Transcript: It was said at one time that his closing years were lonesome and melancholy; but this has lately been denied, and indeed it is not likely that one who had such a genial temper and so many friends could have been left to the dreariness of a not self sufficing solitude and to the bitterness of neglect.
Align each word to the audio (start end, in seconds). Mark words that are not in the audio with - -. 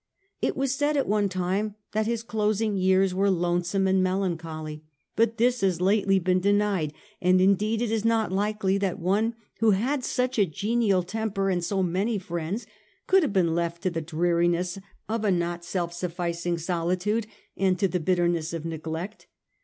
It 0.41 0.57
was 0.57 0.73
said 0.73 0.97
at 0.97 1.05
one 1.07 1.29
time 1.29 1.75
that 1.91 2.07
his 2.07 2.23
closing 2.23 2.75
years 2.75 3.13
were 3.13 3.29
lonesome 3.29 3.85
and 3.85 4.01
melancholy; 4.01 4.83
but 5.15 5.37
this 5.37 5.61
has 5.61 5.79
lately 5.79 6.17
been 6.17 6.39
denied, 6.39 6.91
and 7.21 7.39
indeed 7.39 7.83
it 7.83 7.91
is 7.91 8.03
not 8.03 8.31
likely 8.31 8.79
that 8.79 8.97
one 8.97 9.35
who 9.59 9.69
had 9.77 10.03
such 10.03 10.39
a 10.39 10.47
genial 10.47 11.03
temper 11.03 11.51
and 11.51 11.63
so 11.63 11.83
many 11.83 12.17
friends 12.17 12.65
could 13.05 13.21
have 13.21 13.31
been 13.33 13.53
left 13.53 13.83
to 13.83 13.91
the 13.91 14.01
dreariness 14.01 14.79
of 15.07 15.23
a 15.23 15.29
not 15.29 15.63
self 15.63 15.93
sufficing 15.93 16.57
solitude 16.57 17.27
and 17.55 17.77
to 17.77 17.87
the 17.87 17.99
bitterness 17.99 18.53
of 18.53 18.65
neglect. 18.65 19.27